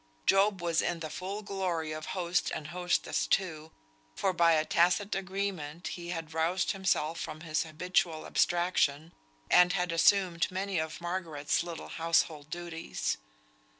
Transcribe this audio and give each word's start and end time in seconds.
Job 0.25 0.63
was 0.63 0.81
in 0.81 0.99
the 0.99 1.11
full 1.11 1.43
glory 1.43 1.91
of 1.91 2.07
host 2.17 2.49
and 2.55 2.69
hostess 2.69 3.27
too, 3.27 3.69
for 4.15 4.33
by 4.33 4.53
a 4.53 4.65
tacit 4.65 5.13
agreement 5.13 5.89
he 5.89 6.09
had 6.09 6.33
roused 6.33 6.71
himself 6.71 7.19
from 7.19 7.41
his 7.41 7.61
habitual 7.61 8.25
abstraction, 8.25 9.13
and 9.51 9.73
had 9.73 9.91
assumed 9.91 10.49
many 10.49 10.79
of 10.79 11.01
Margaret's 11.01 11.61
little 11.61 11.89
household 11.89 12.49
duties. 12.49 13.17